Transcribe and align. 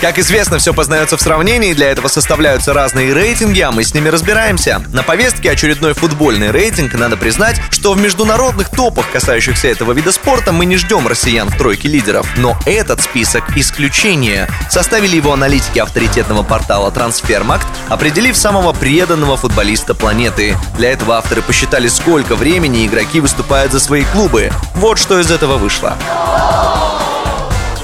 Как 0.00 0.16
известно, 0.20 0.58
все 0.58 0.72
познается 0.72 1.16
в 1.16 1.20
сравнении, 1.20 1.72
для 1.72 1.90
этого 1.90 2.06
составляются 2.06 2.72
разные 2.72 3.12
рейтинги, 3.12 3.60
а 3.60 3.72
мы 3.72 3.82
с 3.82 3.94
ними 3.94 4.08
разбираемся. 4.08 4.80
На 4.92 5.02
повестке 5.02 5.50
очередной 5.50 5.92
футбольный 5.92 6.52
рейтинг, 6.52 6.94
надо 6.94 7.16
признать, 7.16 7.60
что 7.70 7.94
в 7.94 8.00
международных 8.00 8.70
топах, 8.70 9.10
касающихся 9.10 9.66
этого 9.66 9.92
вида 9.92 10.12
спорта, 10.12 10.52
мы 10.52 10.66
не 10.66 10.76
ждем 10.76 11.08
россиян 11.08 11.48
в 11.48 11.56
тройке 11.58 11.88
лидеров. 11.88 12.28
Но 12.36 12.56
этот 12.64 13.00
список 13.00 13.56
исключение. 13.56 14.48
Составили 14.70 15.16
его 15.16 15.32
аналитики 15.32 15.80
авторитетного 15.80 16.44
портала 16.44 16.92
Трансфермакт, 16.92 17.66
определив 17.88 18.36
самого 18.36 18.72
преданного 18.72 19.36
футболиста 19.36 19.96
планеты. 19.96 20.56
Для 20.76 20.92
этого 20.92 21.16
авторы 21.16 21.42
посчитали, 21.42 21.88
сколько 21.88 22.36
времени 22.36 22.86
игроки 22.86 23.18
выступают 23.18 23.72
за 23.72 23.80
свои 23.80 24.04
клубы. 24.04 24.52
Вот 24.76 25.00
что 25.00 25.18
из 25.18 25.32
этого 25.32 25.56
вышло. 25.56 25.98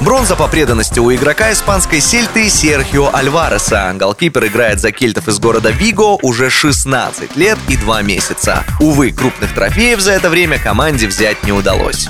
Бронза 0.05 0.37
по 0.37 0.49
преданности 0.49 1.01
у 1.01 1.11
игрока 1.15 1.51
испанской 1.51 1.99
сельты 1.99 2.51
Серхио 2.51 3.09
Альвареса. 3.15 3.95
Голкипер 3.95 4.45
играет 4.49 4.79
за 4.79 4.93
кельтов 4.93 5.29
из 5.29 5.39
города 5.39 5.71
Виго 5.71 6.19
уже 6.21 6.51
16 6.51 7.37
лет 7.37 7.59
и 7.69 7.79
2 7.79 8.03
месяца. 8.03 8.65
Увы, 8.81 9.13
крупных 9.13 9.55
трофеев 9.55 10.01
за 10.01 10.13
это 10.13 10.29
время 10.29 10.59
команде 10.59 11.07
взять 11.07 11.43
не 11.45 11.53
удалось. 11.53 12.07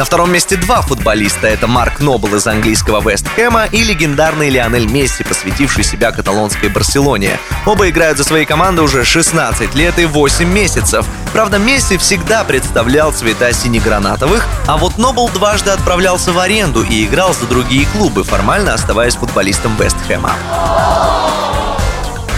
На 0.00 0.06
втором 0.06 0.32
месте 0.32 0.56
два 0.56 0.80
футболиста. 0.80 1.46
Это 1.46 1.66
Марк 1.66 2.00
Нобл 2.00 2.34
из 2.34 2.46
английского 2.46 3.06
Вест 3.06 3.28
Хэма 3.36 3.66
и 3.66 3.84
легендарный 3.84 4.48
Лионель 4.48 4.86
Месси, 4.86 5.22
посвятивший 5.24 5.84
себя 5.84 6.10
каталонской 6.10 6.70
Барселоне. 6.70 7.38
Оба 7.66 7.90
играют 7.90 8.16
за 8.16 8.24
свои 8.24 8.46
команды 8.46 8.80
уже 8.80 9.04
16 9.04 9.74
лет 9.74 9.98
и 9.98 10.06
8 10.06 10.48
месяцев. 10.48 11.04
Правда, 11.34 11.58
Месси 11.58 11.98
всегда 11.98 12.44
представлял 12.44 13.12
цвета 13.12 13.52
синегранатовых, 13.52 14.48
а 14.66 14.78
вот 14.78 14.96
Нобл 14.96 15.28
дважды 15.28 15.68
отправлялся 15.68 16.32
в 16.32 16.38
аренду 16.38 16.82
и 16.82 17.04
играл 17.04 17.34
за 17.34 17.44
другие 17.44 17.84
клубы, 17.84 18.24
формально 18.24 18.72
оставаясь 18.72 19.16
футболистом 19.16 19.76
Вест 19.76 19.98
Хэма. 20.08 20.32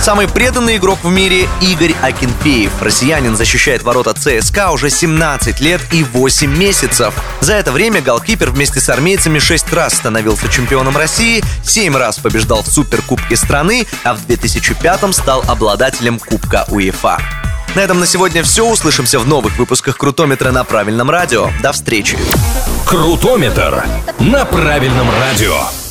Самый 0.02 0.26
преданный 0.26 0.78
игрок 0.78 0.98
в 1.04 1.10
мире 1.10 1.48
Игорь 1.60 1.94
Акинфеев. 2.02 2.82
Россиянин 2.82 3.36
защищает 3.36 3.84
ворота 3.84 4.14
ЦСКА 4.14 4.72
уже 4.72 4.90
17 4.90 5.60
лет 5.60 5.80
и 5.92 6.02
8 6.02 6.58
месяцев. 6.58 7.14
За 7.40 7.54
это 7.54 7.70
время 7.70 8.00
голкипер 8.00 8.50
вместе 8.50 8.80
с 8.80 8.88
армейцами 8.88 9.38
6 9.38 9.72
раз 9.72 9.94
становился 9.94 10.48
чемпионом 10.48 10.96
России, 10.96 11.44
7 11.62 11.96
раз 11.96 12.18
побеждал 12.18 12.64
в 12.64 12.66
Суперкубке 12.66 13.36
страны, 13.36 13.86
а 14.02 14.14
в 14.14 14.26
2005 14.26 15.14
стал 15.14 15.44
обладателем 15.46 16.18
Кубка 16.18 16.64
УЕФА. 16.68 17.20
На 17.76 17.80
этом 17.80 18.00
на 18.00 18.06
сегодня 18.06 18.42
все. 18.42 18.68
Услышимся 18.68 19.20
в 19.20 19.28
новых 19.28 19.56
выпусках 19.56 19.96
Крутометра 19.96 20.50
на 20.50 20.64
правильном 20.64 21.10
радио. 21.10 21.48
До 21.62 21.70
встречи. 21.70 22.18
Крутометр 22.86 23.84
на 24.18 24.44
правильном 24.46 25.08
радио. 25.20 25.81